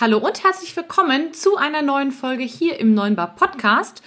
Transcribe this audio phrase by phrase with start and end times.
[0.00, 4.00] Hallo und herzlich willkommen zu einer neuen Folge hier im Neuen Bar Podcast.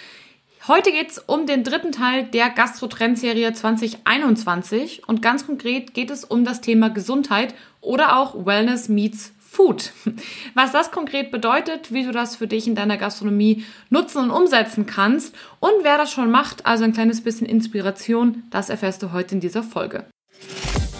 [0.65, 6.23] Heute geht es um den dritten Teil der Gastro-Trendserie 2021 und ganz konkret geht es
[6.23, 9.91] um das Thema Gesundheit oder auch Wellness meets Food.
[10.53, 14.85] Was das konkret bedeutet, wie du das für dich in deiner Gastronomie nutzen und umsetzen
[14.85, 19.35] kannst und wer das schon macht, also ein kleines bisschen Inspiration, das erfährst du heute
[19.35, 20.05] in dieser Folge.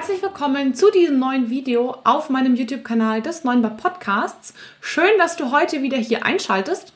[0.00, 4.54] Herzlich willkommen zu diesem neuen Video auf meinem YouTube-Kanal des Neuen Bar Podcasts.
[4.80, 6.94] Schön, dass du heute wieder hier einschaltest.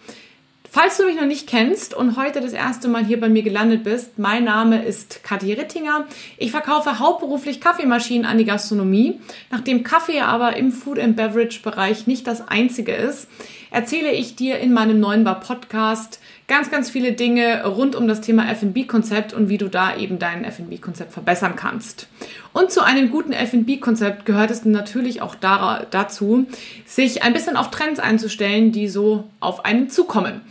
[0.70, 3.84] Falls du mich noch nicht kennst und heute das erste Mal hier bei mir gelandet
[3.84, 6.06] bist, mein Name ist Kathi Rittinger.
[6.38, 9.20] Ich verkaufe hauptberuflich Kaffeemaschinen an die Gastronomie.
[9.50, 13.28] Nachdem Kaffee aber im Food and Beverage Bereich nicht das einzige ist,
[13.70, 18.20] erzähle ich dir in meinem neuen Bar Podcast ganz, ganz viele Dinge rund um das
[18.20, 22.06] Thema F&B-Konzept und wie du da eben dein F&B-Konzept verbessern kannst.
[22.52, 26.46] Und zu einem guten F&B-Konzept gehört es natürlich auch dazu,
[26.86, 30.42] sich ein bisschen auf Trends einzustellen, die so auf einen zukommen.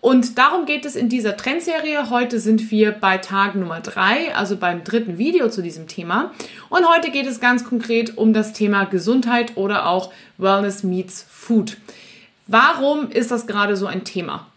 [0.00, 2.10] Und darum geht es in dieser Trendserie.
[2.10, 6.32] Heute sind wir bei Tag Nummer drei, also beim dritten Video zu diesem Thema.
[6.70, 11.76] Und heute geht es ganz konkret um das Thema Gesundheit oder auch Wellness meets Food.
[12.48, 14.48] Warum ist das gerade so ein Thema?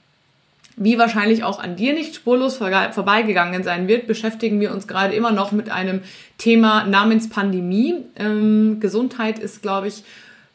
[0.78, 5.32] Wie wahrscheinlich auch an dir nicht spurlos vorbeigegangen sein wird, beschäftigen wir uns gerade immer
[5.32, 6.02] noch mit einem
[6.38, 7.96] Thema namens Pandemie.
[8.18, 10.04] Ähm, Gesundheit ist, glaube ich,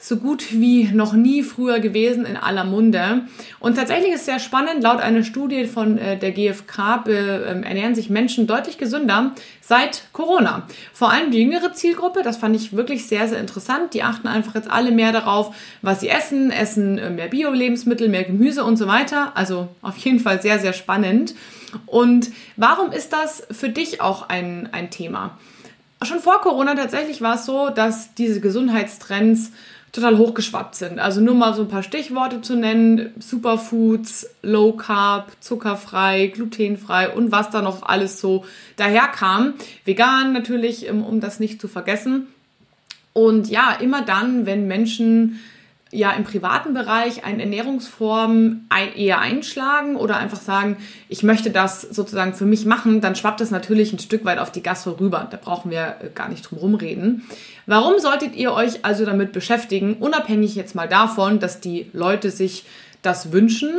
[0.03, 3.27] so gut wie noch nie früher gewesen in aller Munde.
[3.59, 8.09] Und tatsächlich ist sehr spannend, laut einer Studie von äh, der GfK äh, ernähren sich
[8.09, 10.67] Menschen deutlich gesünder seit Corona.
[10.95, 13.93] Vor allem die jüngere Zielgruppe, das fand ich wirklich sehr, sehr interessant.
[13.93, 18.25] Die achten einfach jetzt alle mehr darauf, was sie essen, essen äh, mehr Bio-Lebensmittel, mehr
[18.25, 19.33] Gemüse und so weiter.
[19.37, 21.35] Also auf jeden Fall sehr, sehr spannend.
[21.85, 25.39] Und warum ist das für dich auch ein, ein Thema?
[26.03, 29.53] Schon vor Corona tatsächlich war es so, dass diese Gesundheitstrends
[29.93, 30.99] total hochgeschwappt sind.
[30.99, 33.13] Also nur mal so ein paar Stichworte zu nennen.
[33.19, 38.45] Superfoods, Low Carb, zuckerfrei, glutenfrei und was da noch alles so
[38.77, 39.55] daherkam.
[39.85, 42.29] Vegan natürlich, um das nicht zu vergessen.
[43.13, 45.41] Und ja, immer dann, wenn Menschen
[45.93, 50.77] ja im privaten Bereich eine Ernährungsform eher einschlagen oder einfach sagen,
[51.09, 54.53] ich möchte das sozusagen für mich machen, dann schwappt es natürlich ein Stück weit auf
[54.53, 55.27] die Gastro rüber.
[55.29, 57.25] Da brauchen wir äh, gar nicht drum rumreden.
[57.71, 62.65] Warum solltet ihr euch also damit beschäftigen, unabhängig jetzt mal davon, dass die Leute sich
[63.01, 63.71] das wünschen.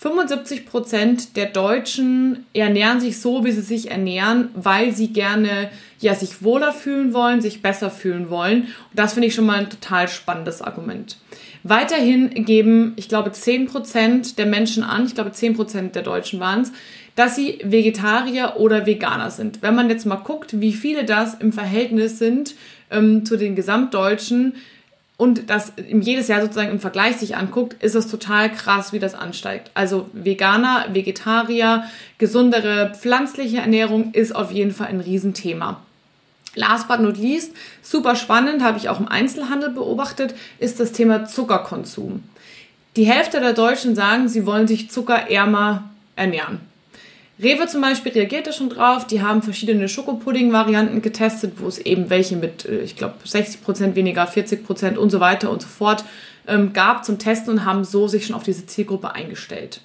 [0.00, 5.68] 75 Prozent der Deutschen ernähren sich so, wie sie sich ernähren, weil sie gerne
[5.98, 8.62] ja sich wohler fühlen wollen, sich besser fühlen wollen.
[8.62, 11.18] Und das finde ich schon mal ein total spannendes Argument.
[11.64, 16.72] Weiterhin geben, ich glaube, 10% der Menschen an, ich glaube 10% der Deutschen waren es,
[17.16, 19.60] dass sie Vegetarier oder Veganer sind.
[19.60, 22.54] Wenn man jetzt mal guckt, wie viele das im Verhältnis sind
[22.90, 24.54] ähm, zu den Gesamtdeutschen
[25.20, 29.14] und das jedes Jahr sozusagen im Vergleich sich anguckt, ist es total krass, wie das
[29.14, 29.70] ansteigt.
[29.74, 31.84] Also Veganer, Vegetarier,
[32.16, 35.82] gesundere pflanzliche Ernährung ist auf jeden Fall ein Riesenthema.
[36.54, 37.52] Last but not least,
[37.82, 42.22] super spannend, habe ich auch im Einzelhandel beobachtet, ist das Thema Zuckerkonsum.
[42.96, 46.60] Die Hälfte der Deutschen sagen, sie wollen sich zuckerärmer ernähren.
[47.42, 49.06] Rewe zum Beispiel reagierte schon drauf.
[49.06, 54.28] Die haben verschiedene Schokopudding-Varianten getestet, wo es eben welche mit, äh, ich glaube, 60% weniger,
[54.28, 56.04] 40% und so weiter und so fort
[56.46, 59.80] ähm, gab zum Testen und haben so sich schon auf diese Zielgruppe eingestellt.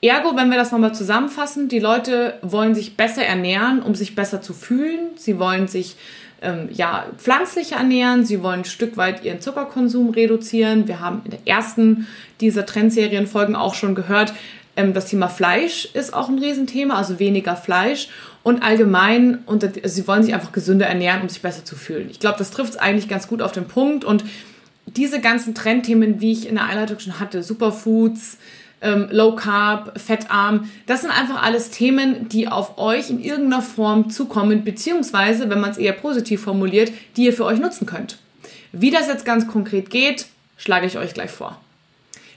[0.00, 4.42] Ergo, wenn wir das nochmal zusammenfassen, die Leute wollen sich besser ernähren, um sich besser
[4.42, 5.10] zu fühlen.
[5.14, 5.94] Sie wollen sich
[6.42, 10.88] ähm, ja, pflanzlich ernähren, sie wollen ein Stück weit ihren Zuckerkonsum reduzieren.
[10.88, 12.08] Wir haben in der ersten
[12.40, 14.34] dieser Trendserienfolgen auch schon gehört,
[14.76, 18.08] ähm, das Thema Fleisch ist auch ein Riesenthema, also weniger Fleisch.
[18.42, 22.08] Und allgemein, und also sie wollen sich einfach gesünder ernähren, um sich besser zu fühlen.
[22.10, 24.04] Ich glaube, das trifft es eigentlich ganz gut auf den Punkt.
[24.04, 24.24] Und
[24.86, 28.38] diese ganzen Trendthemen, wie ich in der Einleitung schon hatte, Superfoods,
[28.80, 30.68] ähm, Low Carb, fettarm.
[30.86, 35.70] Das sind einfach alles Themen, die auf euch in irgendeiner Form zukommen, beziehungsweise, wenn man
[35.70, 38.18] es eher positiv formuliert, die ihr für euch nutzen könnt.
[38.72, 40.26] Wie das jetzt ganz konkret geht,
[40.56, 41.61] schlage ich euch gleich vor.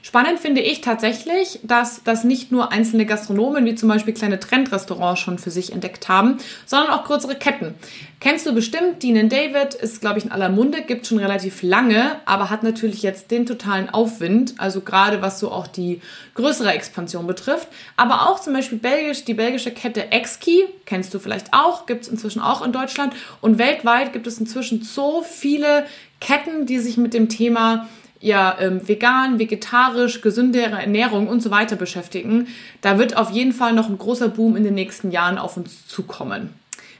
[0.06, 5.20] Spannend finde ich tatsächlich, dass das nicht nur einzelne Gastronomen wie zum Beispiel kleine Trendrestaurants
[5.20, 7.74] schon für sich entdeckt haben, sondern auch größere Ketten.
[8.20, 12.20] Kennst du bestimmt, Dean David ist, glaube ich, in aller Munde, gibt schon relativ lange,
[12.24, 16.00] aber hat natürlich jetzt den totalen Aufwind, also gerade was so auch die
[16.34, 17.66] größere Expansion betrifft.
[17.96, 22.08] Aber auch zum Beispiel belgisch, die belgische Kette Exki, kennst du vielleicht auch, gibt es
[22.08, 23.12] inzwischen auch in Deutschland.
[23.40, 25.84] Und weltweit gibt es inzwischen so viele
[26.20, 27.88] Ketten, die sich mit dem Thema
[28.20, 32.48] ja, ähm, vegan, vegetarisch, gesündere Ernährung und so weiter beschäftigen,
[32.80, 35.86] da wird auf jeden Fall noch ein großer Boom in den nächsten Jahren auf uns
[35.86, 36.54] zukommen.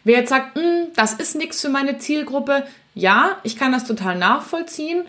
[0.04, 2.64] Wer jetzt sagt, hm, das ist nichts für meine Zielgruppe,
[2.94, 5.02] ja, ich kann das total nachvollziehen.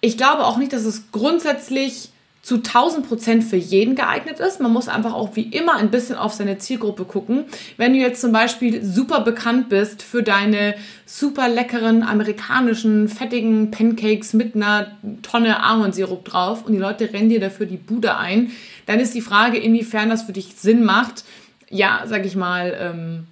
[0.00, 2.10] Ich glaube auch nicht, dass es grundsätzlich
[2.42, 4.60] zu 1000 Prozent für jeden geeignet ist.
[4.60, 7.44] Man muss einfach auch wie immer ein bisschen auf seine Zielgruppe gucken.
[7.76, 10.74] Wenn du jetzt zum Beispiel super bekannt bist für deine
[11.06, 14.90] super leckeren amerikanischen fettigen Pancakes mit einer
[15.22, 18.50] Tonne Ahornsirup drauf und die Leute rennen dir dafür die Bude ein,
[18.86, 21.22] dann ist die Frage, inwiefern das für dich Sinn macht,
[21.70, 23.26] ja, sag ich mal, ähm,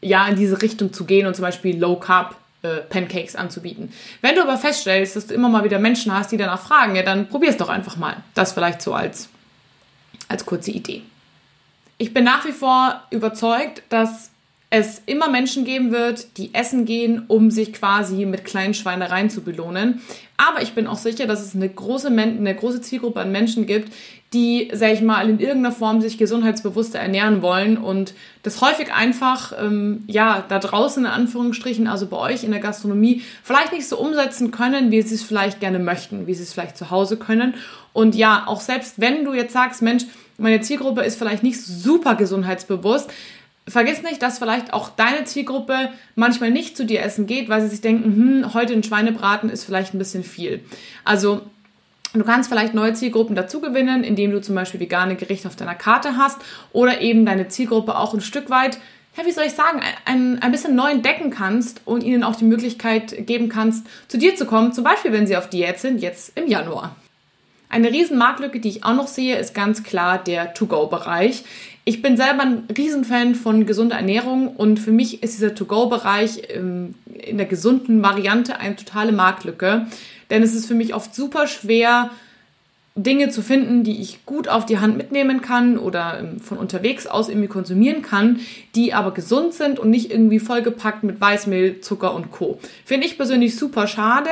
[0.00, 3.92] ja, in diese Richtung zu gehen und zum Beispiel Low Carb äh, Pancakes anzubieten.
[4.22, 7.02] Wenn du aber feststellst, dass du immer mal wieder Menschen hast, die danach fragen, ja,
[7.02, 8.16] dann probier es doch einfach mal.
[8.34, 9.28] Das vielleicht so als,
[10.28, 11.02] als kurze Idee.
[11.98, 14.30] Ich bin nach wie vor überzeugt, dass
[14.68, 19.42] es immer Menschen geben wird, die essen gehen, um sich quasi mit kleinen Schweinereien zu
[19.42, 20.02] belohnen.
[20.36, 23.92] Aber ich bin auch sicher, dass es eine große, eine große Zielgruppe an Menschen gibt,
[24.32, 28.12] die, sag ich mal, in irgendeiner Form sich gesundheitsbewusster ernähren wollen und
[28.42, 33.22] das häufig einfach, ähm, ja, da draußen in Anführungsstrichen, also bei euch in der Gastronomie,
[33.42, 36.76] vielleicht nicht so umsetzen können, wie sie es vielleicht gerne möchten, wie sie es vielleicht
[36.76, 37.54] zu Hause können.
[37.92, 40.04] Und ja, auch selbst wenn du jetzt sagst, Mensch,
[40.38, 43.10] meine Zielgruppe ist vielleicht nicht super gesundheitsbewusst,
[43.68, 47.68] vergiss nicht, dass vielleicht auch deine Zielgruppe manchmal nicht zu dir essen geht, weil sie
[47.68, 48.04] sich denken,
[48.44, 50.60] hm, heute ein Schweinebraten ist vielleicht ein bisschen viel.
[51.04, 51.42] Also
[52.18, 55.74] Du kannst vielleicht neue Zielgruppen dazu gewinnen, indem du zum Beispiel vegane Gerichte auf deiner
[55.74, 56.38] Karte hast
[56.72, 58.78] oder eben deine Zielgruppe auch ein Stück weit,
[59.16, 62.44] ja, wie soll ich sagen, ein, ein bisschen neu entdecken kannst und ihnen auch die
[62.44, 66.36] Möglichkeit geben kannst, zu dir zu kommen, zum Beispiel wenn sie auf Diät sind, jetzt
[66.36, 66.94] im Januar.
[67.68, 71.44] Eine riesen Marktlücke, die ich auch noch sehe, ist ganz klar der To-Go-Bereich.
[71.84, 76.94] Ich bin selber ein Riesenfan von gesunder Ernährung und für mich ist dieser To-Go-Bereich ähm,
[77.06, 79.86] in der gesunden Variante eine totale Marktlücke.
[80.30, 82.10] Denn es ist für mich oft super schwer,
[82.96, 87.06] Dinge zu finden, die ich gut auf die Hand mitnehmen kann oder ähm, von unterwegs
[87.06, 88.40] aus irgendwie konsumieren kann,
[88.74, 92.58] die aber gesund sind und nicht irgendwie vollgepackt mit Weißmehl, Zucker und Co.
[92.86, 94.30] Finde ich persönlich super schade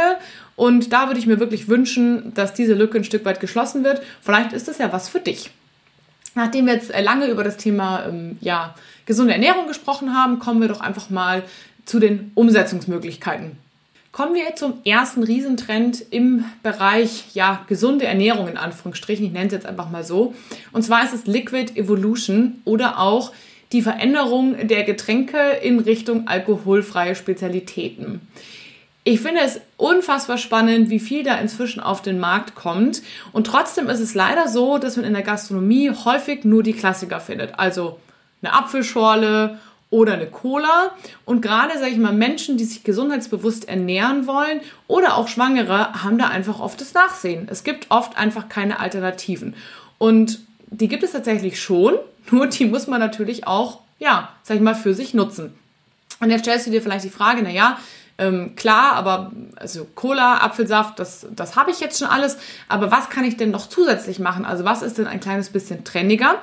[0.56, 4.00] und da würde ich mir wirklich wünschen, dass diese Lücke ein Stück weit geschlossen wird.
[4.22, 5.50] Vielleicht ist das ja was für dich.
[6.34, 8.74] Nachdem wir jetzt äh, lange über das Thema ähm, ja,
[9.04, 11.42] gesunde Ernährung gesprochen haben, kommen wir doch einfach mal
[11.84, 13.58] zu den Umsetzungsmöglichkeiten.
[14.14, 19.26] Kommen wir jetzt zum ersten Riesentrend im Bereich ja, gesunde Ernährung in Anführungsstrichen.
[19.26, 20.36] Ich nenne es jetzt einfach mal so.
[20.70, 23.32] Und zwar ist es Liquid Evolution oder auch
[23.72, 28.20] die Veränderung der Getränke in Richtung alkoholfreie Spezialitäten.
[29.02, 33.02] Ich finde es unfassbar spannend, wie viel da inzwischen auf den Markt kommt.
[33.32, 37.18] Und trotzdem ist es leider so, dass man in der Gastronomie häufig nur die Klassiker
[37.18, 37.58] findet.
[37.58, 37.98] Also
[38.42, 39.58] eine Apfelschorle
[39.94, 40.90] oder eine Cola.
[41.24, 46.18] Und gerade, sage ich mal, Menschen, die sich gesundheitsbewusst ernähren wollen oder auch Schwangere, haben
[46.18, 47.46] da einfach oft das Nachsehen.
[47.48, 49.54] Es gibt oft einfach keine Alternativen.
[49.98, 51.94] Und die gibt es tatsächlich schon,
[52.32, 55.54] nur die muss man natürlich auch, ja, sag ich mal, für sich nutzen.
[56.18, 57.78] Und jetzt stellst du dir vielleicht die Frage, na ja,
[58.18, 62.36] ähm, klar, aber also Cola, Apfelsaft, das, das habe ich jetzt schon alles.
[62.68, 64.44] Aber was kann ich denn noch zusätzlich machen?
[64.44, 66.40] Also was ist denn ein kleines bisschen trendiger?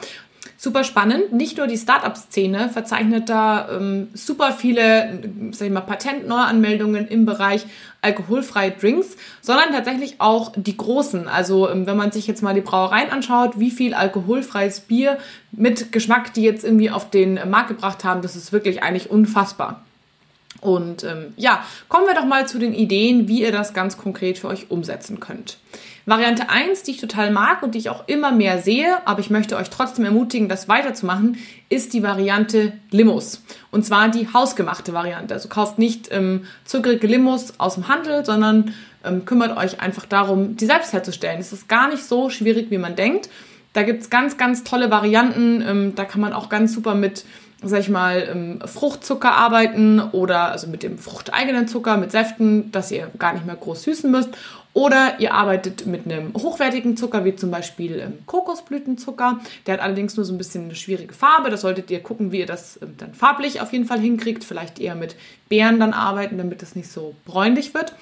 [0.63, 1.33] Super spannend.
[1.33, 7.65] Nicht nur die Startup-Szene verzeichnet da ähm, super viele, sag ich mal, Patentneuanmeldungen im Bereich
[8.01, 11.27] alkoholfreie Drinks, sondern tatsächlich auch die großen.
[11.27, 15.18] Also ähm, wenn man sich jetzt mal die Brauereien anschaut, wie viel alkoholfreies Bier
[15.51, 19.81] mit Geschmack die jetzt irgendwie auf den Markt gebracht haben, das ist wirklich eigentlich unfassbar.
[20.59, 24.37] Und ähm, ja, kommen wir doch mal zu den Ideen, wie ihr das ganz konkret
[24.37, 25.57] für euch umsetzen könnt.
[26.05, 29.29] Variante 1, die ich total mag und die ich auch immer mehr sehe, aber ich
[29.29, 31.37] möchte euch trotzdem ermutigen, das weiterzumachen,
[31.69, 33.43] ist die Variante Limos.
[33.69, 35.33] Und zwar die hausgemachte Variante.
[35.33, 40.57] Also kauft nicht ähm, zuckerige Limos aus dem Handel, sondern ähm, kümmert euch einfach darum,
[40.57, 41.39] die selbst herzustellen.
[41.39, 43.29] Es ist gar nicht so schwierig, wie man denkt.
[43.73, 45.63] Da gibt's ganz, ganz tolle Varianten.
[45.65, 47.25] Ähm, da kann man auch ganz super mit
[47.63, 52.91] sag ich mal, ähm, Fruchtzucker arbeiten oder also mit dem fruchteigenen Zucker, mit Säften, dass
[52.91, 54.29] ihr gar nicht mehr groß süßen müsst.
[54.73, 59.42] Oder ihr arbeitet mit einem hochwertigen Zucker, wie zum Beispiel ähm, Kokosblütenzucker.
[59.66, 61.49] Der hat allerdings nur so ein bisschen eine schwierige Farbe.
[61.49, 64.45] Da solltet ihr gucken, wie ihr das ähm, dann farblich auf jeden Fall hinkriegt.
[64.45, 65.16] Vielleicht eher mit
[65.49, 67.94] Beeren dann arbeiten, damit es nicht so bräunlich wird.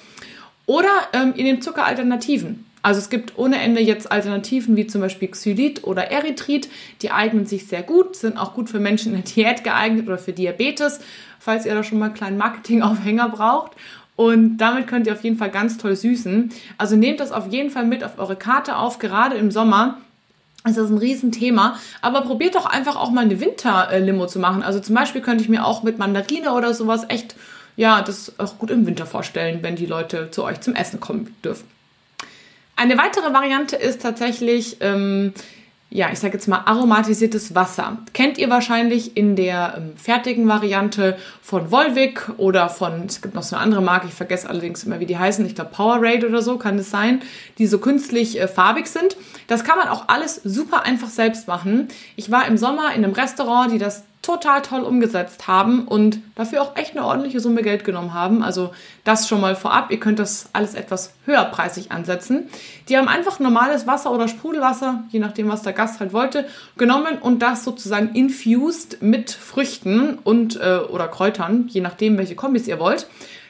[0.66, 2.66] Oder ähm, ihr nehmt Zuckeralternativen.
[2.82, 6.70] Also es gibt ohne Ende jetzt Alternativen wie zum Beispiel Xylit oder Erythrit.
[7.02, 10.18] Die eignen sich sehr gut, sind auch gut für Menschen in der Diät geeignet oder
[10.18, 11.00] für Diabetes,
[11.38, 13.72] falls ihr da schon mal einen kleinen Marketingaufhänger braucht.
[14.20, 16.52] Und damit könnt ihr auf jeden Fall ganz toll süßen.
[16.76, 19.96] Also nehmt das auf jeden Fall mit auf eure Karte auf, gerade im Sommer.
[20.62, 21.78] Das ist ein Riesenthema.
[22.02, 24.62] Aber probiert doch einfach auch mal eine Winterlimo zu machen.
[24.62, 27.34] Also zum Beispiel könnte ich mir auch mit Mandarine oder sowas echt,
[27.76, 31.34] ja, das auch gut im Winter vorstellen, wenn die Leute zu euch zum Essen kommen
[31.42, 31.66] dürfen.
[32.76, 35.32] Eine weitere Variante ist tatsächlich, ähm,
[35.92, 37.98] ja, ich sage jetzt mal aromatisiertes Wasser.
[38.12, 43.42] Kennt ihr wahrscheinlich in der ähm, fertigen Variante von Volvic oder von, es gibt noch
[43.42, 46.42] so eine andere Marke, ich vergesse allerdings immer, wie die heißen, ich glaube Powerade oder
[46.42, 47.22] so kann es sein,
[47.58, 49.16] die so künstlich äh, farbig sind.
[49.48, 51.88] Das kann man auch alles super einfach selbst machen.
[52.14, 56.60] Ich war im Sommer in einem Restaurant, die das total toll umgesetzt haben und dafür
[56.60, 58.42] auch echt eine ordentliche Summe Geld genommen haben.
[58.42, 58.70] Also
[59.02, 59.90] das schon mal vorab.
[59.90, 62.48] Ihr könnt das alles etwas höherpreisig ansetzen.
[62.88, 66.46] Die haben einfach normales Wasser oder Sprudelwasser, je nachdem, was der Gast halt wollte,
[66.76, 72.68] genommen und das sozusagen infused mit Früchten und äh, oder Kräutern, je nachdem, welche Kombis
[72.68, 73.06] ihr wollt.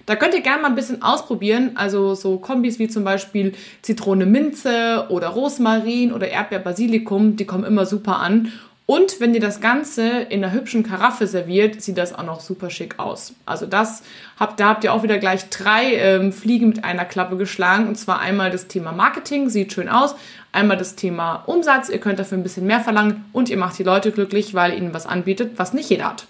[0.06, 1.72] Da könnt ihr gerne mal ein bisschen ausprobieren.
[1.74, 7.64] Also so Kombis wie zum Beispiel Zitrone Minze oder Rosmarin oder Erdbeer Basilikum, die kommen
[7.64, 8.52] immer super an.
[8.90, 12.70] Und wenn ihr das Ganze in einer hübschen Karaffe serviert, sieht das auch noch super
[12.70, 13.34] schick aus.
[13.46, 14.02] Also das
[14.36, 17.86] habt, da habt ihr auch wieder gleich drei ähm, Fliegen mit einer Klappe geschlagen.
[17.86, 20.16] Und zwar einmal das Thema Marketing, sieht schön aus.
[20.50, 23.24] Einmal das Thema Umsatz, ihr könnt dafür ein bisschen mehr verlangen.
[23.32, 26.26] Und ihr macht die Leute glücklich, weil ihr ihnen was anbietet, was nicht jeder hat.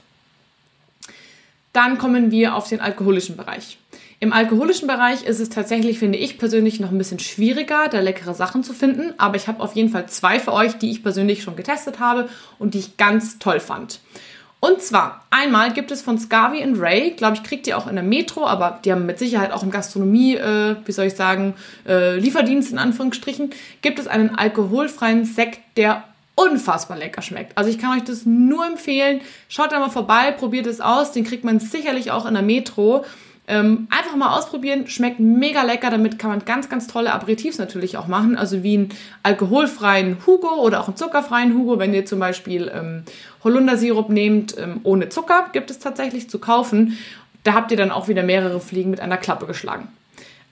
[1.73, 3.79] Dann kommen wir auf den alkoholischen Bereich.
[4.23, 8.35] Im alkoholischen Bereich ist es tatsächlich, finde ich persönlich, noch ein bisschen schwieriger, da leckere
[8.35, 9.15] Sachen zu finden.
[9.17, 12.29] Aber ich habe auf jeden Fall zwei für euch, die ich persönlich schon getestet habe
[12.59, 14.01] und die ich ganz toll fand.
[14.61, 17.95] Und zwar, einmal gibt es von Scavi and Ray, glaube ich, kriegt ihr auch in
[17.95, 21.55] der Metro, aber die haben mit Sicherheit auch im Gastronomie, äh, wie soll ich sagen,
[21.89, 27.57] äh, Lieferdienst in Anführungsstrichen, gibt es einen alkoholfreien Sekt, der unfassbar lecker schmeckt.
[27.57, 29.23] Also ich kann euch das nur empfehlen.
[29.49, 31.13] Schaut da mal vorbei, probiert es aus.
[31.13, 33.07] Den kriegt man sicherlich auch in der Metro.
[33.51, 35.91] Ähm, einfach mal ausprobieren, schmeckt mega lecker.
[35.91, 38.37] Damit kann man ganz, ganz tolle Aperitifs natürlich auch machen.
[38.37, 38.89] Also wie einen
[39.25, 41.81] alkoholfreien Hugo oder auch einen zuckerfreien Hugo.
[41.81, 43.03] Wenn ihr zum Beispiel ähm,
[43.43, 46.97] Holundersirup nehmt ähm, ohne Zucker, gibt es tatsächlich zu kaufen.
[47.43, 49.89] Da habt ihr dann auch wieder mehrere Fliegen mit einer Klappe geschlagen.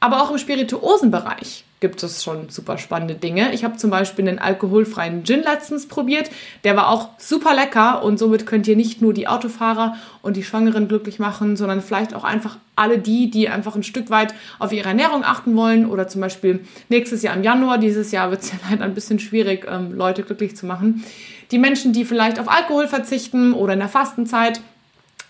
[0.00, 3.52] Aber auch im Spirituosenbereich gibt es schon super spannende Dinge.
[3.52, 6.30] Ich habe zum Beispiel einen alkoholfreien Gin letztens probiert.
[6.64, 10.42] Der war auch super lecker und somit könnt ihr nicht nur die Autofahrer und die
[10.42, 14.72] Schwangeren glücklich machen, sondern vielleicht auch einfach alle die, die einfach ein Stück weit auf
[14.72, 18.52] ihre Ernährung achten wollen oder zum Beispiel nächstes Jahr im Januar, dieses Jahr wird es
[18.52, 21.04] ja leider ein bisschen schwierig, ähm, Leute glücklich zu machen.
[21.50, 24.60] Die Menschen, die vielleicht auf Alkohol verzichten oder in der Fastenzeit,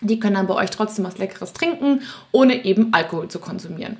[0.01, 2.01] die können dann bei euch trotzdem was Leckeres trinken,
[2.31, 3.97] ohne eben Alkohol zu konsumieren.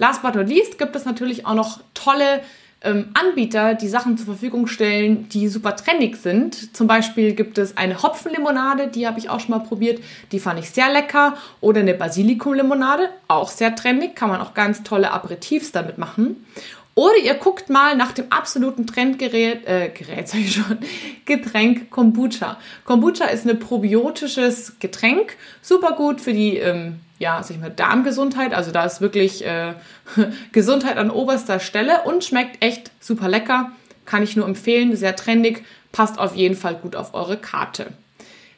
[0.00, 2.40] Last but not least gibt es natürlich auch noch tolle
[2.80, 6.74] ähm, Anbieter, die Sachen zur Verfügung stellen, die super trendig sind.
[6.74, 10.02] Zum Beispiel gibt es eine Hopfenlimonade, die habe ich auch schon mal probiert,
[10.32, 11.36] die fand ich sehr lecker.
[11.60, 16.46] Oder eine Basilikumlimonade, auch sehr trendig, kann man auch ganz tolle Aperitifs damit machen.
[16.94, 20.78] Oder ihr guckt mal nach dem absoluten Trendgerät, äh, Gerät sag ich schon,
[21.26, 22.56] Getränk Kombucha.
[22.86, 28.54] Kombucha ist ein probiotisches Getränk, super gut für die ähm, ja, sag ich mal, Darmgesundheit.
[28.54, 29.74] Also da ist wirklich äh,
[30.52, 33.70] Gesundheit an oberster Stelle und schmeckt echt super lecker.
[34.06, 35.62] Kann ich nur empfehlen, sehr trendig,
[35.92, 37.92] passt auf jeden Fall gut auf eure Karte.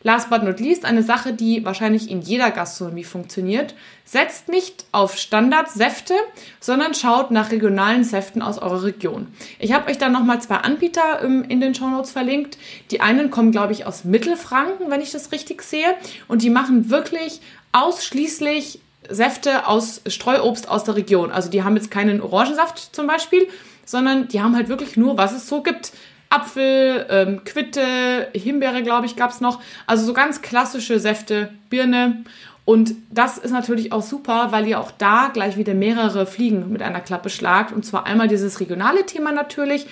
[0.04, 3.75] Last but not least, eine Sache, die wahrscheinlich in jeder Gastronomie funktioniert.
[4.04, 6.14] Setzt nicht auf Standardsäfte,
[6.59, 9.28] sondern schaut nach regionalen Säften aus eurer Region.
[9.61, 12.59] Ich habe euch da nochmal zwei Anbieter ähm, in den Shownotes verlinkt.
[12.90, 15.95] Die einen kommen, glaube ich, aus Mittelfranken, wenn ich das richtig sehe.
[16.26, 17.40] Und die machen wirklich
[17.73, 21.31] ausschließlich Säfte aus Streuobst aus der Region.
[21.31, 23.49] Also die haben jetzt keinen Orangensaft zum Beispiel,
[23.85, 25.93] sondern die haben halt wirklich nur, was es so gibt.
[26.31, 29.61] Apfel, ähm, Quitte, Himbeere, glaube ich, gab es noch.
[29.87, 32.25] Also so ganz klassische Säfte, Birne.
[32.64, 36.81] Und das ist natürlich auch super, weil ihr auch da gleich wieder mehrere Fliegen mit
[36.81, 37.73] einer Klappe schlagt.
[37.73, 39.87] Und zwar einmal dieses regionale Thema natürlich.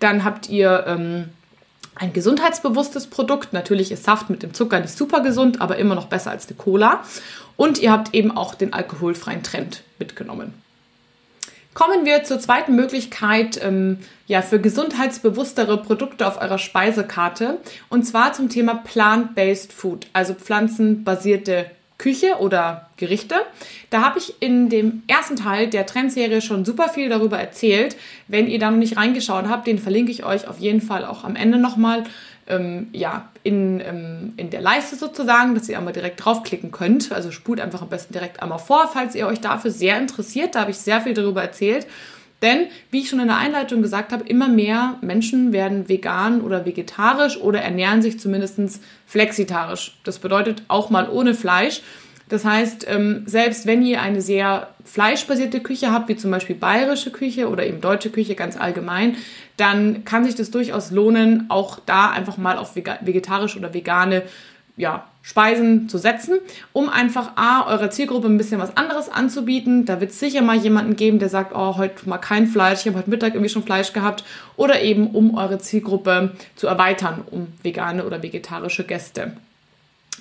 [0.00, 1.28] Dann habt ihr ähm,
[1.96, 3.52] ein gesundheitsbewusstes Produkt.
[3.52, 6.56] Natürlich ist Saft mit dem Zucker nicht super gesund, aber immer noch besser als eine
[6.56, 7.02] Cola.
[7.56, 10.54] Und ihr habt eben auch den alkoholfreien Trend mitgenommen.
[11.72, 17.58] Kommen wir zur zweiten Möglichkeit ähm, ja, für gesundheitsbewusstere Produkte auf eurer Speisekarte.
[17.90, 21.66] Und zwar zum Thema Plant-Based Food, also pflanzenbasierte
[21.98, 23.36] Küche oder Gerichte.
[23.90, 27.96] Da habe ich in dem ersten Teil der Trendserie schon super viel darüber erzählt.
[28.28, 31.24] Wenn ihr da noch nicht reingeschaut habt, den verlinke ich euch auf jeden Fall auch
[31.24, 32.04] am Ende nochmal
[32.48, 37.12] ähm, ja, in, ähm, in der Leiste sozusagen, dass ihr einmal direkt draufklicken könnt.
[37.12, 40.54] Also spult einfach am besten direkt einmal vor, falls ihr euch dafür sehr interessiert.
[40.54, 41.86] Da habe ich sehr viel darüber erzählt.
[42.42, 46.66] Denn, wie ich schon in der Einleitung gesagt habe, immer mehr Menschen werden vegan oder
[46.66, 48.60] vegetarisch oder ernähren sich zumindest
[49.06, 49.96] flexitarisch.
[50.04, 51.80] Das bedeutet auch mal ohne Fleisch.
[52.28, 57.12] Das heißt, ähm, selbst wenn ihr eine sehr fleischbasierte Küche habt, wie zum Beispiel bayerische
[57.12, 59.16] Küche oder eben deutsche Küche ganz allgemein,
[59.56, 64.24] dann kann sich das durchaus lohnen, auch da einfach mal auf vegetarisch oder vegane
[64.76, 66.38] ja, Speisen zu setzen,
[66.72, 69.84] um einfach A, eurer Zielgruppe ein bisschen was anderes anzubieten.
[69.84, 72.86] Da wird es sicher mal jemanden geben, der sagt, oh, heute mal kein Fleisch, ich
[72.86, 74.22] habe heute Mittag irgendwie schon Fleisch gehabt.
[74.56, 79.36] Oder eben, um eure Zielgruppe zu erweitern, um vegane oder vegetarische Gäste.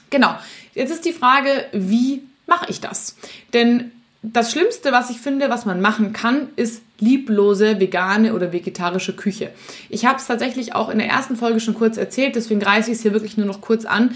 [0.10, 0.36] Genau,
[0.74, 3.16] jetzt ist die Frage, wie mache ich das?
[3.54, 3.92] Denn
[4.24, 9.52] das Schlimmste, was ich finde, was man machen kann, ist lieblose vegane oder vegetarische Küche.
[9.90, 12.98] Ich habe es tatsächlich auch in der ersten Folge schon kurz erzählt, deswegen reiße ich
[12.98, 14.16] es hier wirklich nur noch kurz an.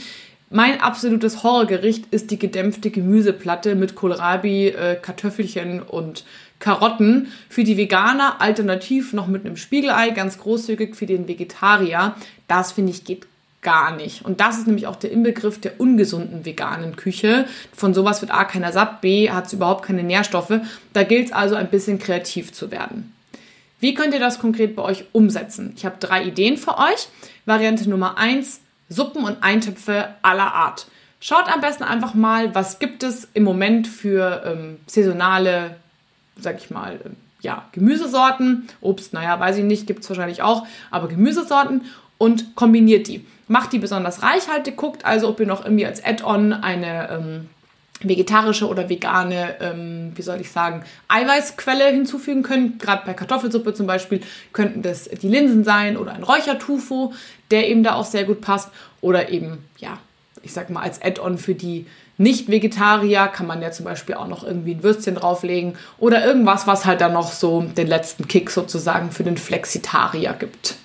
[0.51, 6.25] Mein absolutes Horrorgericht ist die gedämpfte Gemüseplatte mit Kohlrabi, äh, Kartoffelchen und
[6.58, 7.32] Karotten.
[7.50, 12.15] Für die Veganer alternativ noch mit einem Spiegelei, ganz großzügig für den Vegetarier.
[12.48, 13.27] Das finde ich geht
[13.62, 14.25] gar nicht.
[14.25, 17.46] Und das ist nämlich auch der Inbegriff der ungesunden veganen Küche.
[17.75, 20.62] Von sowas wird A keiner satt, B hat es überhaupt keine Nährstoffe.
[20.94, 23.13] Da gilt es also ein bisschen kreativ zu werden.
[23.79, 25.74] Wie könnt ihr das konkret bei euch umsetzen?
[25.75, 27.08] Ich habe drei Ideen für euch.
[27.46, 30.88] Variante Nummer eins: Suppen und Eintöpfe aller Art.
[31.22, 35.75] Schaut am besten einfach mal, was gibt es im Moment für ähm, saisonale,
[36.39, 38.67] sag ich mal, ähm, ja, Gemüsesorten.
[38.81, 41.86] Obst, naja, weiß ich nicht, gibt es wahrscheinlich auch, aber Gemüsesorten
[42.17, 43.25] und kombiniert die.
[43.48, 47.50] Macht die besonders reichhaltig, guckt also, ob ihr noch irgendwie als Add-on eine ähm,
[48.01, 52.79] vegetarische oder vegane, ähm, wie soll ich sagen, Eiweißquelle hinzufügen könnt.
[52.79, 54.22] Gerade bei Kartoffelsuppe zum Beispiel
[54.53, 57.13] könnten das die Linsen sein oder ein Räuchertofu,
[57.51, 58.70] der eben da auch sehr gut passt.
[59.01, 59.98] Oder eben, ja,
[60.44, 61.86] ich sag mal, als Add-on für die
[62.18, 66.86] Nicht-Vegetarier kann man ja zum Beispiel auch noch irgendwie ein Würstchen drauflegen oder irgendwas, was
[66.86, 70.75] halt dann noch so den letzten Kick sozusagen für den Flexitarier gibt.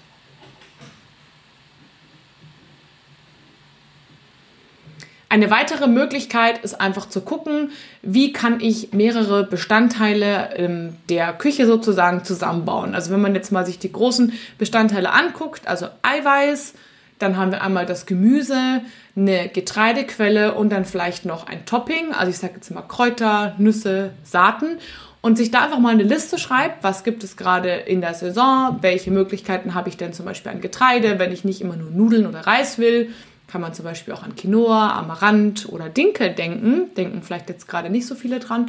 [5.34, 7.72] Eine weitere Möglichkeit ist einfach zu gucken,
[8.02, 12.94] wie kann ich mehrere Bestandteile ähm, der Küche sozusagen zusammenbauen.
[12.94, 16.74] Also wenn man jetzt mal sich die großen Bestandteile anguckt, also Eiweiß,
[17.18, 18.82] dann haben wir einmal das Gemüse,
[19.16, 22.12] eine Getreidequelle und dann vielleicht noch ein Topping.
[22.12, 24.78] Also ich sage jetzt mal Kräuter, Nüsse, Saaten.
[25.20, 28.78] Und sich da einfach mal eine Liste schreibt, was gibt es gerade in der Saison,
[28.82, 32.26] welche Möglichkeiten habe ich denn zum Beispiel an Getreide, wenn ich nicht immer nur Nudeln
[32.26, 33.10] oder Reis will
[33.54, 36.92] kann man zum Beispiel auch an Quinoa, Amaranth oder Dinkel denken.
[36.96, 38.68] Denken vielleicht jetzt gerade nicht so viele dran.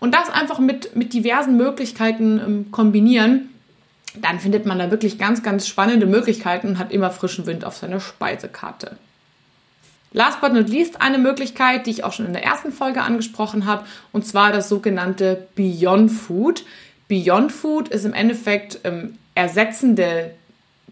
[0.00, 3.50] Und das einfach mit, mit diversen Möglichkeiten ähm, kombinieren.
[4.16, 7.76] Dann findet man da wirklich ganz, ganz spannende Möglichkeiten und hat immer frischen Wind auf
[7.76, 8.96] seiner Speisekarte.
[10.12, 13.66] Last but not least eine Möglichkeit, die ich auch schon in der ersten Folge angesprochen
[13.66, 16.64] habe, und zwar das sogenannte Beyond Food.
[17.06, 20.32] Beyond Food ist im Endeffekt ähm, ersetzende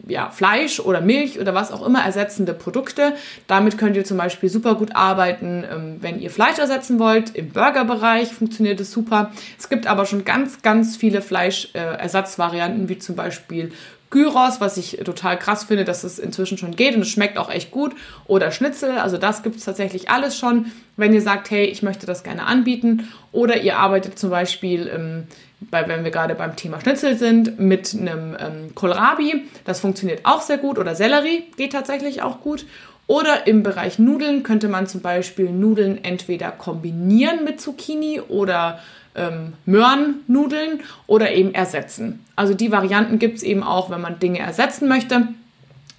[0.07, 3.15] ja, Fleisch oder Milch oder was auch immer ersetzende Produkte.
[3.47, 7.35] Damit könnt ihr zum Beispiel super gut arbeiten, ähm, wenn ihr Fleisch ersetzen wollt.
[7.37, 9.33] Im Burgerbereich funktioniert es super.
[9.59, 13.73] Es gibt aber schon ganz, ganz viele Fleischersatzvarianten, wie zum Beispiel
[14.13, 17.51] Gyros, was ich total krass finde, dass es inzwischen schon geht und es schmeckt auch
[17.51, 17.95] echt gut.
[18.27, 22.07] Oder Schnitzel, also das gibt es tatsächlich alles schon, wenn ihr sagt, hey, ich möchte
[22.07, 23.09] das gerne anbieten.
[23.33, 25.27] Oder ihr arbeitet zum Beispiel ähm,
[25.71, 29.45] bei, wenn wir gerade beim Thema Schnitzel sind, mit einem ähm, Kohlrabi.
[29.65, 30.79] Das funktioniert auch sehr gut.
[30.79, 32.67] Oder Sellerie geht tatsächlich auch gut.
[33.07, 38.79] Oder im Bereich Nudeln könnte man zum Beispiel Nudeln entweder kombinieren mit Zucchini oder
[39.15, 42.25] ähm, Möhrennudeln oder eben ersetzen.
[42.37, 45.29] Also die Varianten gibt es eben auch, wenn man Dinge ersetzen möchte.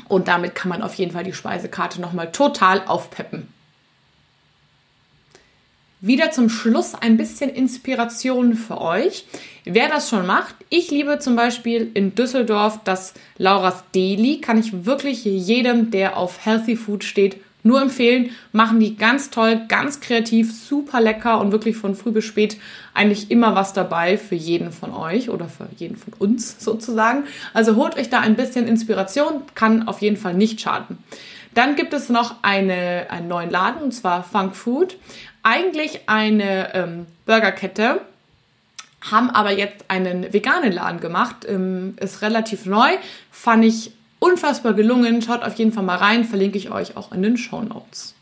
[0.08, 3.48] Und damit kann man auf jeden Fall die Speisekarte nochmal total aufpeppen.
[6.06, 9.26] Wieder zum Schluss ein bisschen Inspiration für euch.
[9.64, 14.42] Wer das schon macht, ich liebe zum Beispiel in Düsseldorf das Laura's Deli.
[14.42, 18.32] Kann ich wirklich jedem, der auf Healthy Food steht, nur empfehlen.
[18.52, 22.58] Machen die ganz toll, ganz kreativ, super lecker und wirklich von früh bis spät
[22.94, 27.24] eigentlich immer was dabei für jeden von euch oder für jeden von uns sozusagen.
[27.54, 30.98] Also holt euch da ein bisschen Inspiration, kann auf jeden Fall nicht schaden.
[31.54, 34.98] Dann gibt es noch eine, einen neuen Laden und zwar Funk Food
[35.44, 38.02] eigentlich eine ähm, Burgerkette,
[39.02, 41.46] haben aber jetzt einen veganen Laden gemacht.
[41.48, 42.90] Ähm, ist relativ neu,
[43.30, 43.92] fand ich
[44.24, 45.22] unfassbar gelungen.
[45.22, 48.16] Schaut auf jeden Fall mal rein, verlinke ich euch auch in den Show Notes.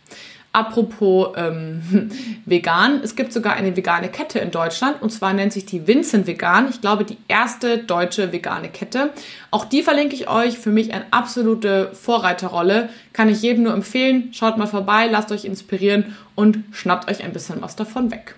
[0.54, 2.10] Apropos ähm,
[2.46, 6.28] vegan, es gibt sogar eine vegane Kette in Deutschland und zwar nennt sich die Vincent
[6.28, 6.68] Vegan.
[6.70, 9.12] Ich glaube, die erste deutsche vegane Kette.
[9.52, 10.58] Auch die verlinke ich euch.
[10.58, 12.90] Für mich eine absolute Vorreiterrolle.
[13.14, 14.34] Kann ich jedem nur empfehlen.
[14.34, 18.36] Schaut mal vorbei, lasst euch inspirieren und schnappt euch ein bisschen was davon weg.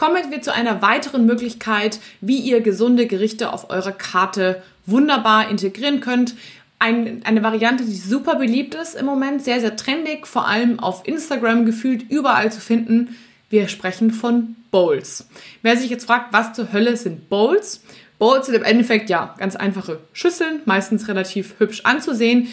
[0.00, 6.00] Kommen wir zu einer weiteren Möglichkeit, wie ihr gesunde Gerichte auf eurer Karte wunderbar integrieren
[6.00, 6.36] könnt.
[6.78, 11.06] Ein, eine Variante, die super beliebt ist im Moment, sehr, sehr trendig, vor allem auf
[11.06, 13.14] Instagram gefühlt überall zu finden.
[13.50, 15.28] Wir sprechen von Bowls.
[15.60, 17.82] Wer sich jetzt fragt, was zur Hölle sind Bowls?
[18.18, 22.48] Bowls sind im Endeffekt ja ganz einfache Schüsseln, meistens relativ hübsch anzusehen,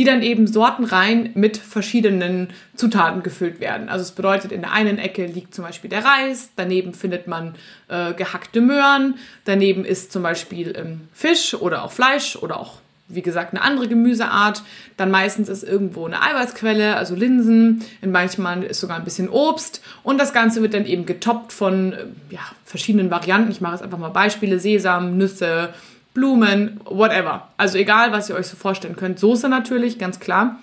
[0.00, 3.90] die dann eben sortenrein mit verschiedenen Zutaten gefüllt werden.
[3.90, 7.54] Also es bedeutet, in der einen Ecke liegt zum Beispiel der Reis, daneben findet man
[7.88, 12.78] äh, gehackte Möhren, daneben ist zum Beispiel ähm, Fisch oder auch Fleisch oder auch
[13.12, 14.62] wie gesagt, eine andere Gemüseart.
[14.96, 17.84] Dann meistens ist irgendwo eine Eiweißquelle, also Linsen.
[18.00, 19.82] In manchmal ist sogar ein bisschen Obst.
[20.04, 23.50] Und das Ganze wird dann eben getoppt von äh, ja, verschiedenen Varianten.
[23.50, 24.60] Ich mache jetzt einfach mal Beispiele.
[24.60, 25.74] Sesam, Nüsse,
[26.14, 27.48] Blumen, whatever.
[27.56, 29.18] Also egal, was ihr euch so vorstellen könnt.
[29.18, 30.58] Soße natürlich, ganz klar.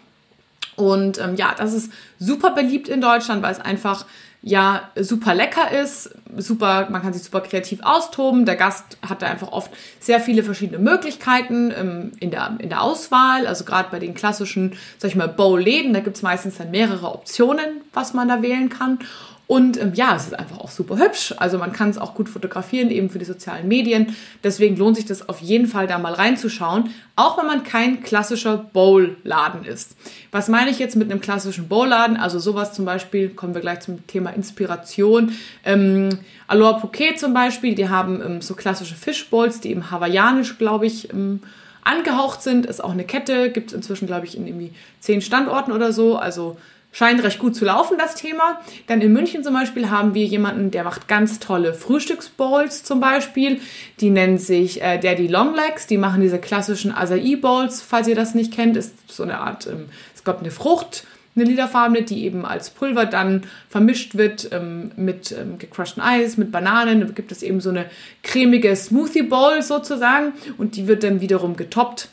[0.76, 4.06] Und ähm, ja, das ist super beliebt in Deutschland, weil es einfach
[4.44, 8.46] ja super lecker ist, super, man kann sich super kreativ austoben.
[8.46, 12.82] Der Gast hat da einfach oft sehr viele verschiedene Möglichkeiten ähm, in, der, in der
[12.82, 13.48] Auswahl.
[13.48, 17.12] Also gerade bei den klassischen, sag ich mal, Bowl-Läden, da gibt es meistens dann mehrere
[17.12, 19.00] Optionen, was man da wählen kann.
[19.48, 21.34] Und ähm, ja, es ist einfach auch super hübsch.
[21.38, 24.16] Also man kann es auch gut fotografieren, eben für die sozialen Medien.
[24.44, 26.92] Deswegen lohnt sich das auf jeden Fall, da mal reinzuschauen.
[27.16, 29.96] Auch wenn man kein klassischer Bowl-Laden ist.
[30.32, 32.18] Was meine ich jetzt mit einem klassischen Bowl-Laden?
[32.18, 35.32] Also sowas zum Beispiel, kommen wir gleich zum Thema Inspiration.
[35.64, 36.10] Ähm,
[36.48, 41.10] Aloha Pouquet zum Beispiel, die haben ähm, so klassische Fischbowls, die eben hawaiianisch, glaube ich,
[41.14, 41.40] ähm,
[41.86, 42.66] angehaucht sind.
[42.66, 46.18] Ist auch eine Kette, gibt es inzwischen, glaube ich, in irgendwie zehn Standorten oder so.
[46.18, 46.58] Also
[46.92, 48.60] scheint recht gut zu laufen, das Thema.
[48.88, 53.60] Dann in München zum Beispiel haben wir jemanden, der macht ganz tolle Frühstücksbowls zum Beispiel.
[54.00, 55.88] Die nennen sich äh, Daddy Longlegs.
[55.88, 58.78] Die machen diese klassischen Acai Bowls, falls ihr das nicht kennt.
[58.78, 63.06] Ist so eine Art, ähm, es gab eine Frucht, eine lilafarbene, die eben als Pulver
[63.06, 67.02] dann vermischt wird ähm, mit ähm, gecrushten Eis, mit Bananen.
[67.02, 67.86] Da gibt es eben so eine
[68.24, 72.10] cremige Smoothie Bowl sozusagen und die wird dann wiederum getoppt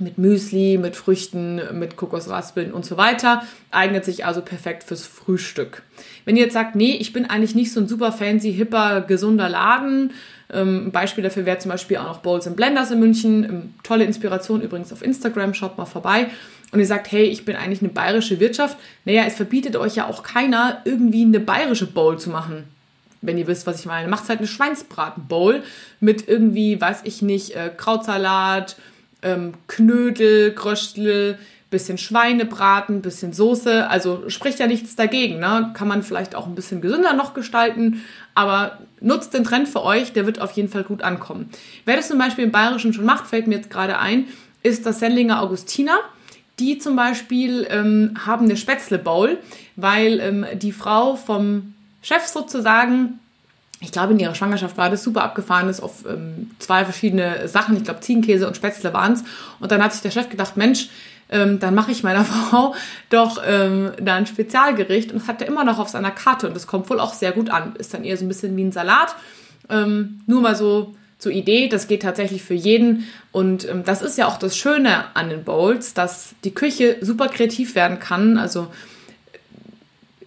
[0.00, 3.42] mit Müsli, mit Früchten, mit Kokosraspeln und so weiter.
[3.70, 5.82] Eignet sich also perfekt fürs Frühstück.
[6.24, 9.48] Wenn ihr jetzt sagt, nee, ich bin eigentlich nicht so ein super fancy, hipper, gesunder
[9.48, 10.12] Laden,
[10.52, 13.44] ähm, ein Beispiel dafür wäre zum Beispiel auch noch Bowls and Blenders in München.
[13.44, 16.28] Ähm, tolle Inspiration übrigens auf Instagram, schaut mal vorbei.
[16.72, 18.76] Und ihr sagt, hey, ich bin eigentlich eine bayerische Wirtschaft.
[19.04, 22.64] Naja, es verbietet euch ja auch keiner, irgendwie eine bayerische Bowl zu machen
[23.22, 24.08] wenn ihr wisst, was ich meine.
[24.08, 25.62] Macht halt eine Schweinsbraten-Bowl
[26.00, 28.76] mit irgendwie, weiß ich nicht, äh, Krautsalat,
[29.26, 33.88] ähm, Knödel, Gröstel, bisschen Schweinebraten, bisschen Soße.
[33.88, 35.40] Also spricht ja nichts dagegen.
[35.40, 35.72] Ne?
[35.74, 38.04] Kann man vielleicht auch ein bisschen gesünder noch gestalten.
[38.34, 41.50] Aber nutzt den Trend für euch, der wird auf jeden Fall gut ankommen.
[41.84, 44.26] Wer das zum Beispiel im Bayerischen schon macht, fällt mir jetzt gerade ein,
[44.62, 45.98] ist das Sendlinger Augustiner.
[46.58, 49.38] Die zum Beispiel ähm, haben eine Spätzle Bowl,
[49.74, 53.18] weil ähm, die Frau vom Chef sozusagen
[53.80, 57.76] ich glaube, in ihrer Schwangerschaft war das super abgefahren ist auf ähm, zwei verschiedene Sachen.
[57.76, 59.24] Ich glaube, Ziegenkäse und Spätzle waren es.
[59.60, 60.88] Und dann hat sich der Chef gedacht, Mensch,
[61.28, 62.74] ähm, dann mache ich meiner Frau
[63.10, 65.12] doch ähm, da ein Spezialgericht.
[65.12, 66.48] Und das hat er immer noch auf seiner Karte.
[66.48, 67.76] Und das kommt wohl auch sehr gut an.
[67.76, 69.14] Ist dann eher so ein bisschen wie ein Salat.
[69.68, 73.06] Ähm, nur mal so zur Idee, das geht tatsächlich für jeden.
[73.30, 77.28] Und ähm, das ist ja auch das Schöne an den Bowls, dass die Küche super
[77.28, 78.38] kreativ werden kann.
[78.38, 78.68] Also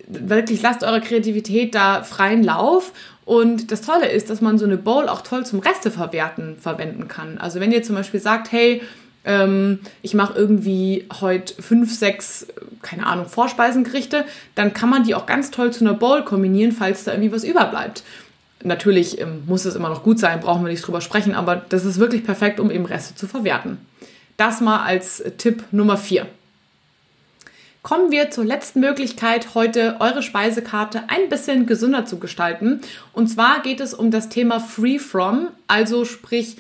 [0.08, 2.92] wirklich lasst eure Kreativität da freien Lauf
[3.30, 7.38] und das Tolle ist, dass man so eine Bowl auch toll zum Resteverwerten verwenden kann.
[7.38, 8.82] Also wenn ihr zum Beispiel sagt, hey,
[9.24, 12.48] ähm, ich mache irgendwie heute fünf, sechs,
[12.82, 17.04] keine Ahnung, Vorspeisengerichte, dann kann man die auch ganz toll zu einer Bowl kombinieren, falls
[17.04, 18.02] da irgendwie was überbleibt.
[18.64, 21.86] Natürlich ähm, muss es immer noch gut sein, brauchen wir nicht drüber sprechen, aber das
[21.86, 23.78] ist wirklich perfekt, um eben Reste zu verwerten.
[24.38, 26.26] Das mal als Tipp Nummer vier
[27.82, 32.82] kommen wir zur letzten Möglichkeit, heute eure Speisekarte ein bisschen gesünder zu gestalten.
[33.14, 36.58] Und zwar geht es um das Thema Free From, also sprich,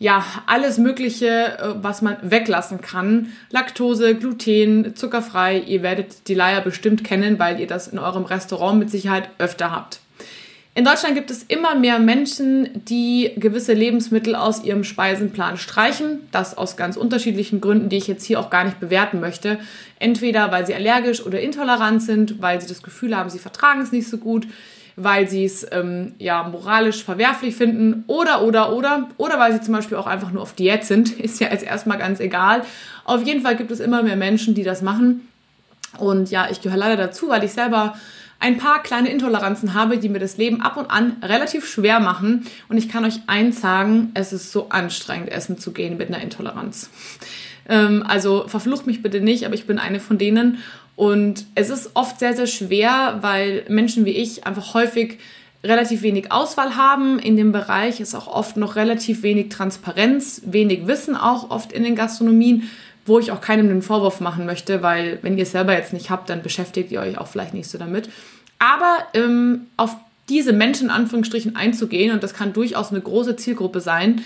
[0.00, 3.32] ja, alles Mögliche, äh, was man weglassen kann.
[3.50, 5.58] Laktose, Gluten, zuckerfrei.
[5.58, 9.72] Ihr werdet die Leier bestimmt kennen, weil ihr das in eurem Restaurant mit Sicherheit öfter
[9.72, 10.00] habt.
[10.78, 16.20] In Deutschland gibt es immer mehr Menschen, die gewisse Lebensmittel aus ihrem Speisenplan streichen.
[16.30, 19.58] Das aus ganz unterschiedlichen Gründen, die ich jetzt hier auch gar nicht bewerten möchte.
[19.98, 23.90] Entweder weil sie allergisch oder intolerant sind, weil sie das Gefühl haben, sie vertragen es
[23.90, 24.46] nicht so gut,
[24.94, 29.74] weil sie es ähm, ja moralisch verwerflich finden oder oder oder oder weil sie zum
[29.74, 31.10] Beispiel auch einfach nur auf Diät sind.
[31.18, 32.62] Ist ja jetzt erstmal ganz egal.
[33.04, 35.26] Auf jeden Fall gibt es immer mehr Menschen, die das machen.
[35.98, 37.96] Und ja, ich gehöre leider dazu, weil ich selber
[38.40, 42.46] ein paar kleine Intoleranzen habe, die mir das Leben ab und an relativ schwer machen.
[42.68, 46.22] Und ich kann euch eins sagen, es ist so anstrengend, essen zu gehen mit einer
[46.22, 46.90] Intoleranz.
[47.68, 50.58] Ähm, also verflucht mich bitte nicht, aber ich bin eine von denen.
[50.94, 55.18] Und es ist oft sehr, sehr schwer, weil Menschen wie ich einfach häufig
[55.64, 60.86] relativ wenig Auswahl haben in dem Bereich, ist auch oft noch relativ wenig Transparenz, wenig
[60.86, 62.70] Wissen auch oft in den Gastronomien,
[63.08, 66.10] wo ich auch keinem einen Vorwurf machen möchte, weil wenn ihr es selber jetzt nicht
[66.10, 68.08] habt, dann beschäftigt ihr euch auch vielleicht nicht so damit.
[68.58, 69.96] Aber ähm, auf
[70.28, 74.22] diese Menschen in Anführungsstrichen einzugehen, und das kann durchaus eine große Zielgruppe sein,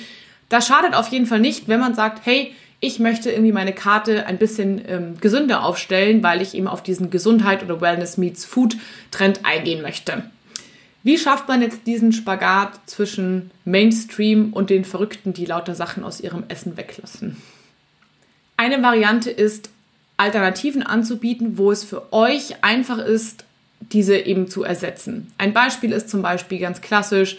[0.48, 4.26] das schadet auf jeden Fall nicht, wenn man sagt, hey, ich möchte irgendwie meine Karte
[4.26, 8.76] ein bisschen ähm, gesünder aufstellen, weil ich eben auf diesen Gesundheit oder Wellness meets Food
[9.12, 10.24] Trend eingehen möchte.
[11.04, 16.20] Wie schafft man jetzt diesen Spagat zwischen Mainstream und den Verrückten, die lauter Sachen aus
[16.20, 17.36] ihrem Essen weglassen?
[18.56, 19.70] Eine Variante ist,
[20.16, 23.44] Alternativen anzubieten, wo es für euch einfach ist,
[23.80, 25.32] diese eben zu ersetzen.
[25.38, 27.38] Ein Beispiel ist zum Beispiel ganz klassisch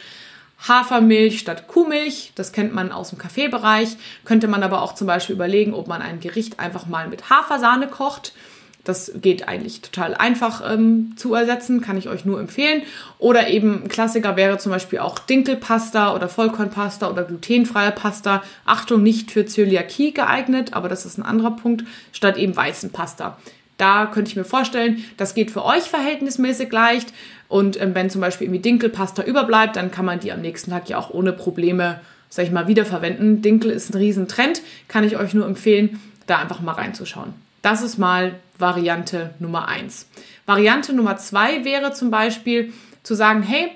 [0.68, 2.32] Hafermilch statt Kuhmilch.
[2.36, 3.98] Das kennt man aus dem Kaffeebereich.
[4.26, 7.88] Könnte man aber auch zum Beispiel überlegen, ob man ein Gericht einfach mal mit Hafersahne
[7.88, 8.34] kocht
[8.84, 12.84] das geht eigentlich total einfach ähm, zu ersetzen, kann ich euch nur empfehlen.
[13.18, 18.44] Oder eben Klassiker wäre zum Beispiel auch Dinkelpasta oder Vollkornpasta oder glutenfreie Pasta.
[18.66, 23.38] Achtung, nicht für Zöliakie geeignet, aber das ist ein anderer Punkt, statt eben Weizenpasta.
[23.78, 27.14] Da könnte ich mir vorstellen, das geht für euch verhältnismäßig leicht.
[27.48, 30.90] Und ähm, wenn zum Beispiel irgendwie Dinkelpasta überbleibt, dann kann man die am nächsten Tag
[30.90, 33.42] ja auch ohne Probleme, sag ich mal, wiederverwenden.
[33.42, 37.43] Dinkel ist ein Riesentrend, kann ich euch nur empfehlen, da einfach mal reinzuschauen.
[37.64, 40.06] Das ist mal Variante Nummer eins.
[40.46, 42.72] Variante Nummer zwei wäre zum Beispiel
[43.02, 43.72] zu sagen, hey,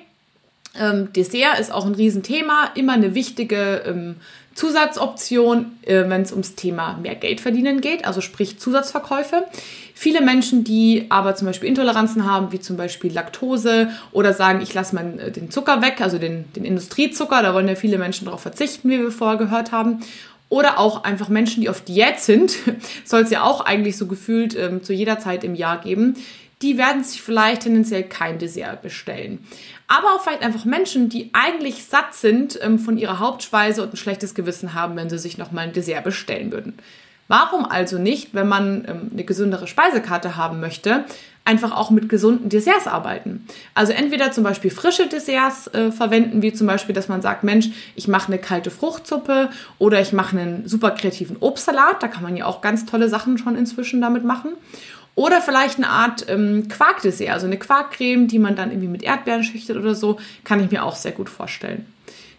[0.79, 4.17] ähm, Dessert ist auch ein Riesenthema, immer eine wichtige ähm,
[4.53, 9.45] Zusatzoption, äh, wenn es ums Thema mehr Geld verdienen geht, also sprich Zusatzverkäufe.
[9.93, 14.73] Viele Menschen, die aber zum Beispiel Intoleranzen haben, wie zum Beispiel Laktose oder sagen, ich
[14.73, 18.25] lasse mal äh, den Zucker weg, also den, den Industriezucker, da wollen ja viele Menschen
[18.25, 20.01] darauf verzichten, wie wir vorher gehört haben.
[20.49, 22.55] Oder auch einfach Menschen, die auf Diät sind,
[23.05, 26.15] soll es ja auch eigentlich so gefühlt ähm, zu jeder Zeit im Jahr geben.
[26.61, 29.45] Die werden sich vielleicht tendenziell kein Dessert bestellen.
[29.87, 33.97] Aber auch vielleicht einfach Menschen, die eigentlich satt sind ähm, von ihrer Hauptspeise und ein
[33.97, 36.77] schlechtes Gewissen haben, wenn sie sich nochmal ein Dessert bestellen würden.
[37.27, 41.03] Warum also nicht, wenn man ähm, eine gesündere Speisekarte haben möchte,
[41.47, 43.47] einfach auch mit gesunden Desserts arbeiten?
[43.73, 47.69] Also entweder zum Beispiel frische Desserts äh, verwenden, wie zum Beispiel, dass man sagt, Mensch,
[47.95, 52.03] ich mache eine kalte Fruchtsuppe oder ich mache einen super kreativen Obstsalat.
[52.03, 54.51] Da kann man ja auch ganz tolle Sachen schon inzwischen damit machen.
[55.15, 59.43] Oder vielleicht eine Art ähm, Quarkdessert, also eine Quarkcreme, die man dann irgendwie mit Erdbeeren
[59.43, 61.87] schichtet oder so, kann ich mir auch sehr gut vorstellen.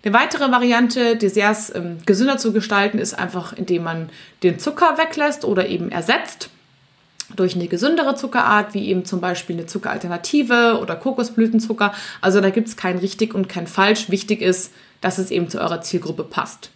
[0.04, 4.10] Eine weitere Variante, Desserts ähm, gesünder zu gestalten, ist einfach, indem man
[4.44, 6.50] den Zucker weglässt oder eben ersetzt
[7.36, 11.92] durch eine gesündere Zuckerart, wie eben zum Beispiel eine Zuckeralternative oder Kokosblütenzucker.
[12.20, 14.10] Also da gibt es kein richtig und kein falsch.
[14.10, 16.70] Wichtig ist, dass es eben zu eurer Zielgruppe passt.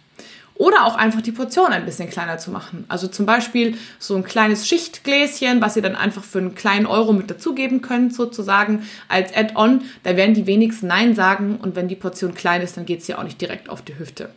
[0.55, 2.85] Oder auch einfach die Portion ein bisschen kleiner zu machen.
[2.87, 7.11] Also zum Beispiel so ein kleines Schichtgläschen, was ihr dann einfach für einen kleinen Euro
[7.11, 9.81] mit dazugeben könnt, sozusagen als Add-on.
[10.03, 13.07] Da werden die wenigsten Nein sagen und wenn die Portion klein ist, dann geht es
[13.07, 14.29] ja auch nicht direkt auf die Hüfte.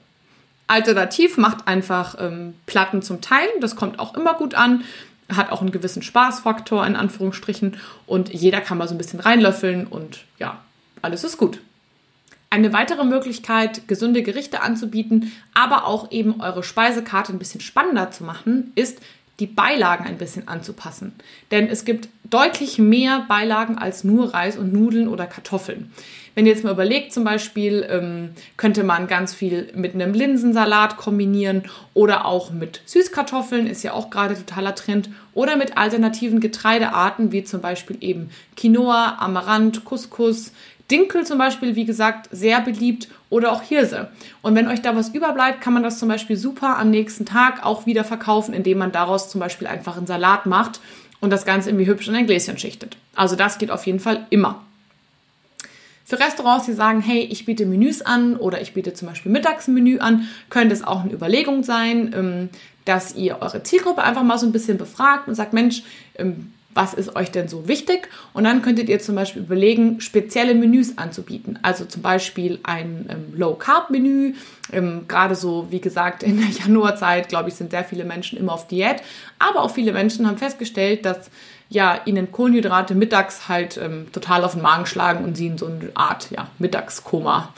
[0.68, 3.61] Alternativ macht einfach ähm, Platten zum Teilen.
[3.61, 4.85] Das kommt auch immer gut an.
[5.28, 9.86] Hat auch einen gewissen Spaßfaktor in Anführungsstrichen und jeder kann mal so ein bisschen reinlöffeln
[9.86, 10.62] und ja,
[11.02, 11.60] alles ist gut.
[12.48, 18.22] Eine weitere Möglichkeit, gesunde Gerichte anzubieten, aber auch eben eure Speisekarte ein bisschen spannender zu
[18.22, 19.00] machen, ist,
[19.40, 21.12] die Beilagen ein bisschen anzupassen.
[21.50, 25.92] Denn es gibt deutlich mehr Beilagen als nur Reis und Nudeln oder Kartoffeln.
[26.37, 30.99] Wenn ihr jetzt mal überlegt, zum Beispiel, ähm, könnte man ganz viel mit einem Linsensalat
[30.99, 31.62] kombinieren
[31.94, 37.42] oder auch mit Süßkartoffeln, ist ja auch gerade totaler Trend, oder mit alternativen Getreidearten, wie
[37.42, 40.53] zum Beispiel eben Quinoa, Amaranth, Couscous,
[40.90, 44.11] Dinkel zum Beispiel, wie gesagt, sehr beliebt oder auch Hirse.
[44.42, 47.64] Und wenn euch da was überbleibt, kann man das zum Beispiel super am nächsten Tag
[47.64, 50.81] auch wieder verkaufen, indem man daraus zum Beispiel einfach einen Salat macht
[51.20, 52.99] und das Ganze irgendwie hübsch in ein Gläschen schichtet.
[53.14, 54.65] Also das geht auf jeden Fall immer.
[56.08, 59.98] Für Restaurants, die sagen, hey, ich biete Menüs an oder ich biete zum Beispiel Mittagsmenü
[59.98, 62.48] an, könnte es auch eine Überlegung sein, ähm,
[62.84, 65.82] dass ihr eure Zielgruppe einfach mal so ein bisschen befragt und sagt, Mensch,
[66.14, 68.08] ähm, was ist euch denn so wichtig?
[68.34, 71.58] Und dann könntet ihr zum Beispiel überlegen, spezielle Menüs anzubieten.
[71.62, 74.34] Also zum Beispiel ein ähm, Low-Carb-Menü.
[75.08, 78.68] Gerade so, wie gesagt, in der Januarzeit, glaube ich, sind sehr viele Menschen immer auf
[78.68, 79.02] Diät.
[79.38, 81.30] Aber auch viele Menschen haben festgestellt, dass
[81.68, 85.66] ja, ihnen Kohlenhydrate mittags halt ähm, total auf den Magen schlagen und sie in so
[85.66, 87.52] eine Art ja, Mittagskoma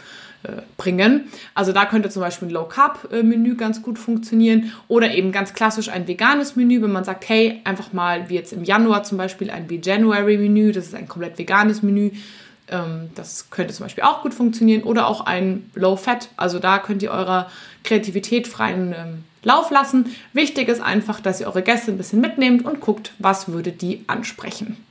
[0.44, 1.28] äh, bringen.
[1.54, 6.08] Also da könnte zum Beispiel ein Low-Carb-Menü ganz gut funktionieren oder eben ganz klassisch ein
[6.08, 9.68] veganes Menü, wenn man sagt, hey, einfach mal wie jetzt im Januar zum Beispiel ein
[9.68, 12.12] Veganuary-Menü, das ist ein komplett veganes Menü.
[12.70, 16.28] Ähm, das könnte zum Beispiel auch gut funktionieren oder auch ein Low-Fat.
[16.36, 17.50] Also da könnt ihr eurer
[17.84, 20.14] Kreativität freien ähm, Lauf lassen.
[20.32, 24.04] Wichtig ist einfach, dass ihr eure Gäste ein bisschen mitnehmt und guckt, was würde die
[24.06, 24.84] ansprechen.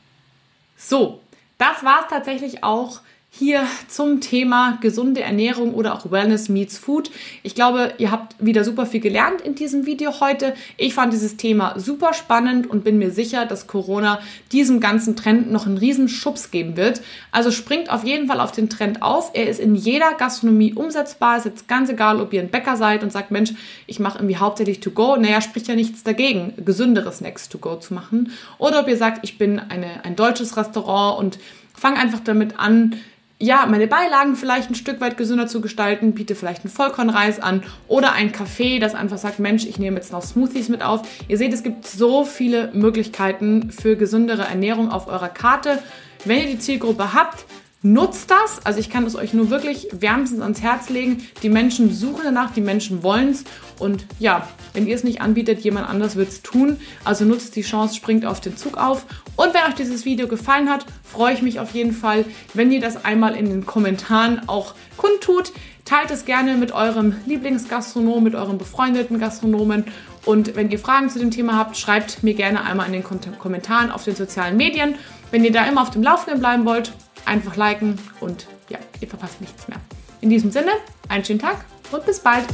[0.78, 1.22] So,
[1.58, 3.02] das war es tatsächlich auch
[3.38, 7.12] hier zum Thema gesunde Ernährung oder auch Wellness meets Food.
[7.44, 10.56] Ich glaube, ihr habt wieder super viel gelernt in diesem Video heute.
[10.76, 14.20] Ich fand dieses Thema super spannend und bin mir sicher, dass Corona
[14.52, 17.02] diesem ganzen Trend noch einen riesen Schubs geben wird.
[17.32, 19.32] Also springt auf jeden Fall auf den Trend auf.
[19.34, 21.38] Er ist in jeder Gastronomie umsetzbar.
[21.38, 23.54] Ist jetzt ganz egal, ob ihr ein Bäcker seid und sagt, Mensch,
[23.86, 25.16] ich mache irgendwie hauptsächlich to go.
[25.16, 28.32] Naja, spricht ja nichts dagegen, gesündere Snacks to go zu machen.
[28.58, 31.40] Oder ob ihr sagt, ich bin eine, ein deutsches Restaurant und
[31.76, 32.96] fange einfach damit an,
[33.40, 37.64] ja, meine Beilagen vielleicht ein Stück weit gesünder zu gestalten, biete vielleicht einen Vollkornreis an
[37.88, 41.02] oder ein Kaffee, das einfach sagt, Mensch, ich nehme jetzt noch Smoothies mit auf.
[41.28, 45.80] Ihr seht, es gibt so viele Möglichkeiten für gesündere Ernährung auf eurer Karte.
[46.26, 47.46] Wenn ihr die Zielgruppe habt,
[47.84, 48.66] Nutzt das.
[48.66, 51.24] Also ich kann es euch nur wirklich wärmstens ans Herz legen.
[51.44, 53.44] Die Menschen suchen danach, die Menschen wollen es.
[53.78, 56.78] Und ja, wenn ihr es nicht anbietet, jemand anders wird es tun.
[57.04, 59.06] Also nutzt die Chance, springt auf den Zug auf.
[59.36, 62.82] Und wenn euch dieses Video gefallen hat, freue ich mich auf jeden Fall, wenn ihr
[62.82, 65.54] das einmal in den Kommentaren auch kundtut.
[65.86, 69.86] Teilt es gerne mit eurem Lieblingsgastronom, mit euren befreundeten Gastronomen.
[70.26, 73.04] Und wenn ihr Fragen zu dem Thema habt, schreibt mir gerne einmal in den
[73.38, 74.96] Kommentaren auf den sozialen Medien.
[75.30, 76.92] Wenn ihr da immer auf dem Laufenden bleiben wollt,
[77.26, 79.80] Einfach liken und ja, ihr verpasst nichts mehr.
[80.22, 80.72] In diesem Sinne,
[81.10, 82.46] einen schönen Tag und bis bald.